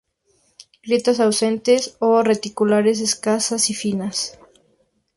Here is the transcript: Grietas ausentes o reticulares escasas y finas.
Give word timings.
Grietas 0.85 1.19
ausentes 1.25 1.95
o 1.99 2.23
reticulares 2.23 3.01
escasas 3.01 3.69
y 3.69 3.75
finas. 3.75 4.39